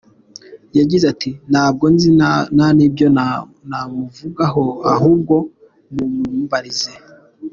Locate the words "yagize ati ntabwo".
0.77-1.85